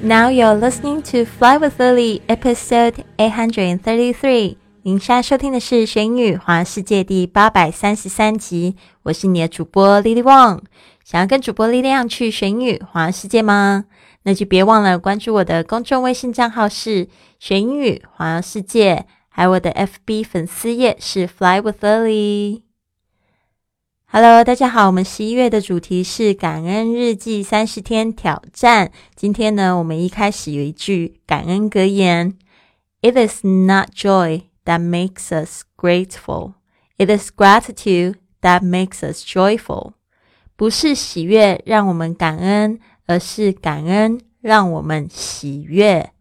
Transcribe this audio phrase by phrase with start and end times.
[0.00, 4.56] Now you're listening to Fly with Lily, episode eight hundred thirty-three.
[4.82, 8.76] 您现在收听的是《学英语环世界》第八百三十三集。
[9.02, 10.60] 我是你的主播 Lily Wong。
[11.04, 13.86] 想要跟主播力量去学英语环世界吗？
[14.22, 17.08] 那就别忘了关注我的公众微信账号是
[17.40, 22.62] “学英语环世界”，还有我的 FB 粉丝页是 “Fly with Lily”。
[24.10, 28.90] Hello，大家好，我们十一月的主题是感恩日记三十天挑战。
[29.14, 32.32] 今天呢，我们一开始有一句感恩格言
[33.02, 36.54] ：“It is not joy that makes us grateful;
[36.96, 39.92] it is gratitude that makes us joyful。”
[40.56, 46.12] 不是喜悦让我们感恩，而是感恩让我们喜悦。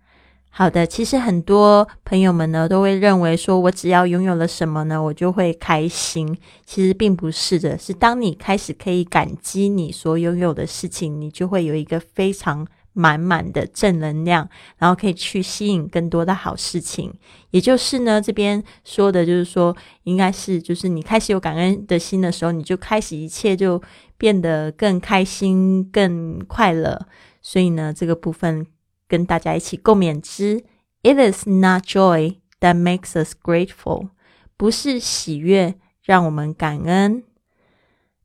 [0.58, 6.36] 好的，其实很多朋友们呢都会认为说，我只要拥有了什么呢，我就会开心。
[6.66, 17.14] 其实并不是的，是当你开始可以感激你所拥有的事情，你就会有一个非常满满的正能量，然后可以去吸引更多的好事情。
[17.52, 23.80] 也就是呢，这边说的就是说，应该是就是你开始有感恩的心的时候，你就开始一切就
[24.18, 27.06] 变得更开心、更快乐。
[27.44, 28.66] 所以呢，这个部分。
[29.08, 30.64] 跟大家一起共勉之。
[31.04, 34.10] It is not joy that makes us grateful，
[34.58, 37.24] 不是喜悦让我们感恩。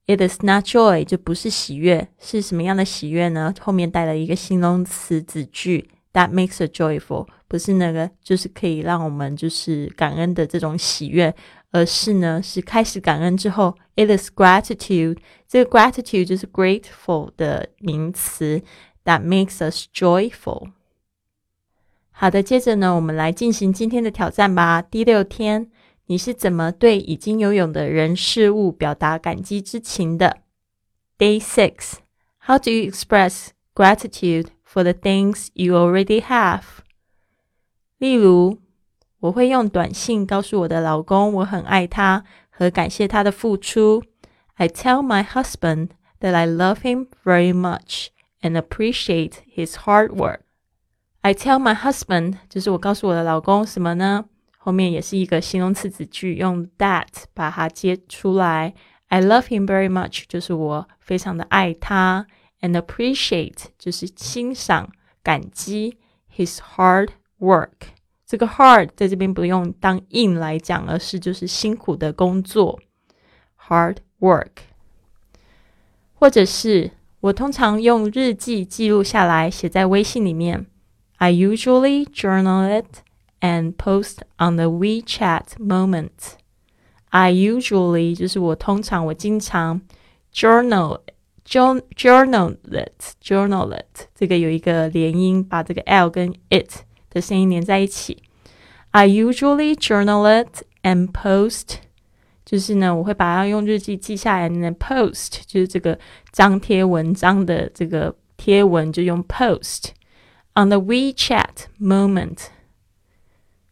[0.06, 3.54] It is not joy 就不是喜悦，是什么样的喜悦呢？
[3.60, 11.32] 后面带了一个形容词子句，that makes us joyful，不是那个就是可以让我们就是感恩的这种喜悦，
[11.70, 18.60] 而是呢是开始感恩之后，it is gratitude，这个 gratitude 就是 grateful 的名词。
[19.05, 20.71] That makes us joyful。
[22.11, 24.81] 好的，接着呢，我们来进行今天的挑战吧。
[24.81, 25.69] 第六天，
[26.07, 30.39] 你是怎么对已经拥有的人事物表达感激之情的？
[31.17, 31.93] Day six.
[32.39, 36.63] How do you express gratitude for the things you already have？
[37.99, 38.59] 例如，
[39.19, 44.03] 我会用短信告诉我的老公我很爱他和感谢他的付出。
[44.55, 45.89] I tell my husband
[46.19, 48.07] that I love him very much
[48.41, 50.41] and appreciate his hard work.
[51.21, 54.25] I tell my husband，就是我告诉我的老公什么呢？
[54.57, 58.73] 后面也是一个形容词子句，用 that 把它接出来。
[59.07, 62.27] I love him very much，就是我非常的爱他，
[62.59, 64.91] and appreciate 就是欣赏、
[65.23, 65.97] 感激
[66.35, 67.71] his hard work。
[68.25, 72.77] 这个 hard 在这边不用当 in 来讲，而是就是辛苦的工作，
[73.69, 74.51] hard work，
[76.13, 76.91] 或者是
[77.21, 80.65] 我通常用日记记录下来，写在微信里面。
[81.17, 83.01] I usually journal it
[83.41, 86.35] and post on the WeChat moment.
[87.09, 89.81] I usually 就是我通常我经常
[90.33, 90.99] journal
[91.45, 98.21] journal it journal it 这个有一个连音，把这个 l 跟 it 的声音连在一起。
[98.91, 101.77] I usually journal it and post
[102.52, 104.46] 就是呢，我会把它用日记记下来。
[104.46, 105.98] 呢，post 就是这个
[106.32, 109.84] 张贴文章的这个贴文，就用 post
[110.54, 112.48] on the WeChat moment。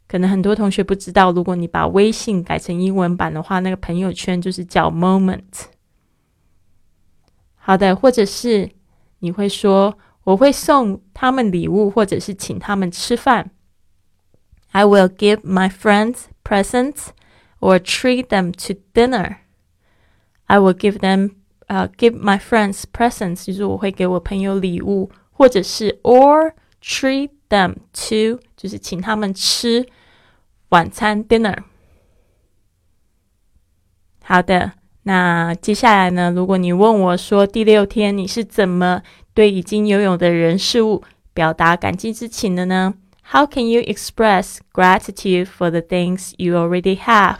[0.08, 5.66] 可能很多同学不知道，如果你把微信改成英文版的话，那个朋友圈就是叫 moment。
[7.56, 8.70] 好的，或者是
[9.18, 13.50] 你会说，我会送他们礼物，或者是请他们吃饭。
[14.70, 17.08] I will give my friends presents
[17.60, 19.36] or treat them to dinner.
[20.46, 21.36] I will give them,
[21.68, 29.86] uh, give my friends presents，就是我会给我朋友礼物，或者是 or treat them to，就是请他们吃
[30.70, 31.58] 晚餐 dinner。
[34.22, 34.72] 好的，
[35.02, 36.30] 那接下来呢？
[36.30, 39.02] 如果你问我说第六天你是怎么
[39.34, 41.02] 对已经游泳的人事物
[41.34, 42.94] 表达感激之情的呢
[43.32, 47.38] ？How can you express gratitude for the things you already have？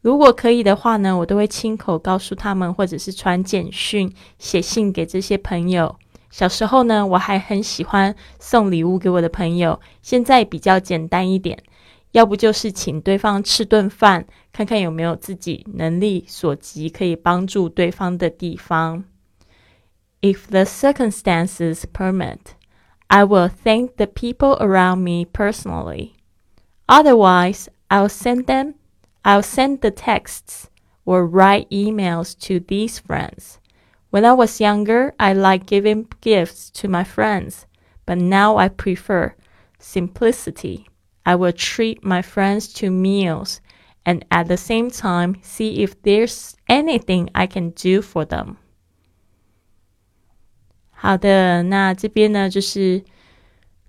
[0.00, 5.96] 如果可以的话呢，我都会亲口告诉他们，或者是传简讯、写信给这些朋友。
[6.30, 9.80] 小时候呢，我还很喜欢送礼物给我的朋友。
[10.02, 11.56] 现在比较简单一点，
[12.10, 19.04] 要不就是请对方吃顿饭，看看有没有自己能力所及可以帮助对方的地方。
[20.20, 22.57] If the circumstances permit。
[23.10, 26.16] I will thank the people around me personally.
[26.88, 28.74] Otherwise, I'll send them
[29.24, 30.70] I'll send the texts
[31.04, 33.58] or write emails to these friends.
[34.08, 37.66] When I was younger, I liked giving gifts to my friends,
[38.06, 39.34] but now I prefer
[39.78, 40.88] simplicity.
[41.26, 43.60] I will treat my friends to meals
[44.06, 48.56] and at the same time see if there's anything I can do for them.
[51.00, 53.00] 好的，那这边呢，就是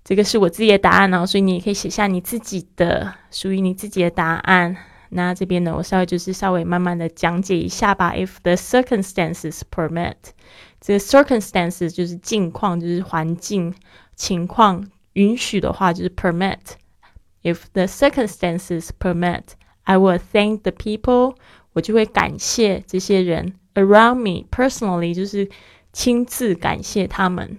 [0.04, 4.76] 这个是我自己的答案哦，所以你也可以写下你自己的属于你自己的答案。
[5.08, 8.14] 那这边呢，我稍微就是稍微慢慢的讲解一下吧。
[8.14, 10.14] If the circumstances permit，
[10.80, 13.74] 这个 circumstances 就是境况，就是环境
[14.14, 16.60] 情况允许的话，就是 permit。
[17.42, 21.34] If the circumstances permit，I will thank the people。
[21.72, 25.48] 我就会感谢这些人 around me personally，就是
[25.92, 27.58] 亲自感谢他们。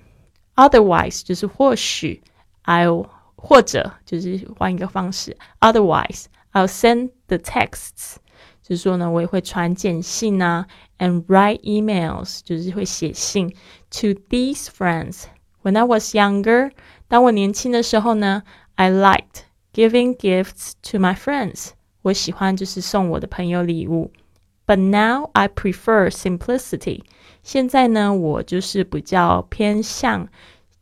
[0.55, 2.21] Otherwise，就是或许
[2.65, 8.17] I'll 或者就是换一个方式，Otherwise I'll send the texts，
[8.61, 10.67] 就是说呢，我也会传简信啊
[10.99, 13.49] ，and write emails，就是会写信
[13.89, 15.23] to these friends。
[15.63, 16.71] When I was younger，
[17.07, 18.43] 当我年轻的时候呢
[18.75, 19.43] ，I liked
[19.73, 21.71] giving gifts to my friends。
[22.03, 24.11] 我喜欢就是送我的朋友礼物。
[24.70, 27.02] But now I prefer simplicity。
[27.42, 30.28] 现在呢，我就是比较偏向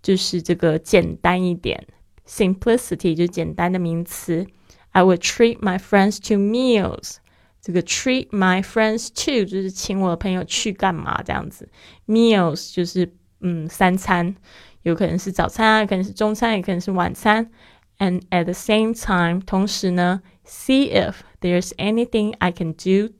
[0.03, 1.87] 就是这个简单一点。
[2.27, 4.47] Simplicity 就简单的名词。
[4.93, 7.17] I would treat my friends to meals。
[7.61, 11.69] 这个 treat my friends to 就是请我的朋友去干嘛这样子。
[12.07, 14.35] Meals 就是嗯三餐，
[14.83, 17.51] 有可能是早餐啊，可能是中餐，也可能是晚餐。
[17.99, 23.15] And at the same time，同时呢，see if there's anything I can do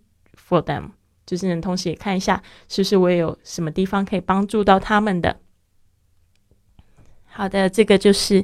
[0.50, 0.90] for them，
[1.26, 5.38] 就是呢，同时也看一下是不是我有什么地方可以帮助到他们的。
[7.32, 8.44] 好的，这个就是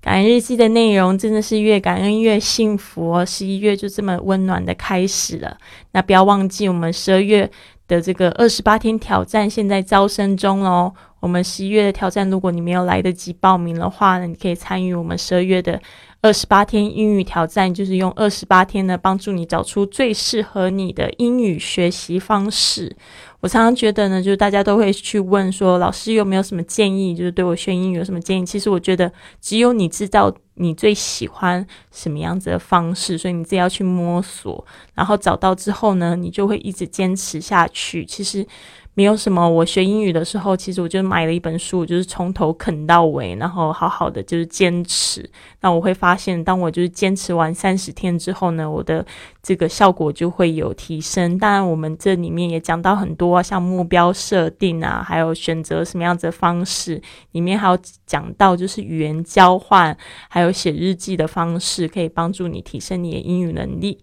[0.00, 3.24] 感恩日记的内容，真的是越感恩越幸福哦。
[3.24, 5.56] 十一月就这么温暖的开始了，
[5.92, 7.50] 那不要忘记我们十二月
[7.86, 10.92] 的这个二十八天挑战，现在招生中哦。
[11.20, 15.80] 我们十一月的挑战，如果你没有来得及报名的话呢，你可以参与我们十二月的。
[16.24, 22.96] 二十八天英语挑战就是用二十八天呢，帮助你找出最适合你的英语学习方式。
[23.40, 28.46] 我常常觉得呢，就是大家都会去问说，老师有没有什么建议，就是对我学英语有什么建议？
[28.46, 38.02] 其实我觉得，只有你知道你最喜欢什么样子的方式，所以你自己要去摸索，然后找到之后呢，你就会一直坚持下去。
[38.06, 38.46] 其实。
[38.96, 45.28] 没有什么，我学英语的时候，其实我就买了一本书，就是从头啃到尾，然后好好的就是坚持。
[45.62, 49.04] 那我会发现，当我就是坚持完三十天之后呢，我的
[49.42, 51.36] 这个效果就会有提升。
[51.36, 57.02] 当然，我们这里面也讲到很多，像目标设定啊，还有选择什么样子的方式，
[57.32, 57.76] 里面还有
[58.06, 59.96] 讲到就是语言交换，
[60.28, 63.98] 还有写日记的方式，可以帮助你提升你的英语能力。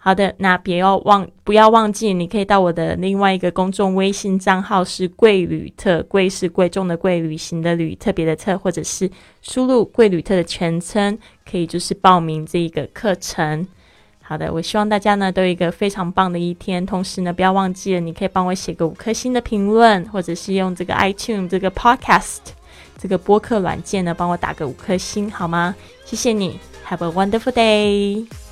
[0.00, 9.10] 好的，那别要忘，不要忘记，你可以到我的另外一个公众微信账号是“贵旅特”，贵是贵重的贵，旅行的旅，特别的特，或者是
[9.42, 11.18] 输入“贵旅特”的全称，
[11.50, 13.66] 可以就是报名这一个课程。
[14.22, 22.38] 好的，我希望大家呢都有一个非常棒的一天，同时呢不要忘记了，你可以帮我写个五颗星的评论，或者是用这个 iTune 这个 Podcast
[22.96, 25.74] 这个播客软件呢帮我打个五颗星好吗？
[26.04, 28.47] 谢谢你，Have a wonderful day。